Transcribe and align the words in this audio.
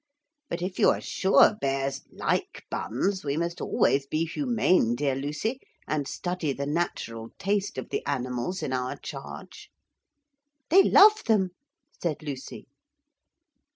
But 0.49 0.63
if 0.63 0.79
you 0.79 0.89
are 0.89 0.99
sure 0.99 1.53
bears 1.61 2.01
like 2.11 2.65
buns 2.71 3.23
we 3.23 3.37
must 3.37 3.61
always 3.61 4.07
be 4.07 4.25
humane, 4.25 4.95
dear 4.95 5.13
Lucy, 5.13 5.59
and 5.87 6.07
study 6.07 6.53
the 6.53 6.65
natural 6.65 7.29
taste 7.37 7.77
of 7.77 7.89
the 7.91 8.03
animals 8.07 8.63
in 8.63 8.73
our 8.73 8.95
charge.' 8.97 9.69
'They 10.71 10.85
love 10.85 11.25
them,' 11.25 11.51
said 12.01 12.23
Lucy. 12.23 12.65